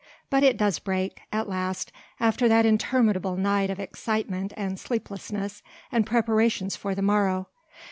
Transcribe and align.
But 0.31 0.41
it 0.41 0.57
does 0.57 0.79
break 0.79 1.21
at 1.31 1.47
last 1.47 1.91
after 2.19 2.47
that 2.47 2.65
interminable 2.65 3.37
night 3.37 3.69
of 3.69 3.79
excitement 3.79 4.51
and 4.57 4.79
sleeplessness 4.79 5.61
and 5.91 6.07
preparations 6.07 6.75
for 6.75 6.95
the 6.95 7.03
morrow. 7.03 7.49